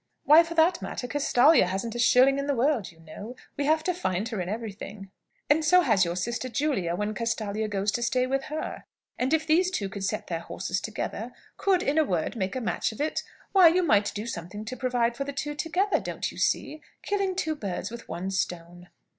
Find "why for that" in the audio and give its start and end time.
0.23-0.81